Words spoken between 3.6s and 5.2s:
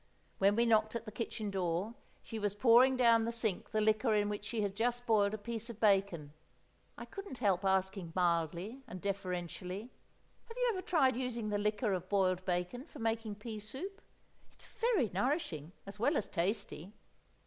the liquor in which she had just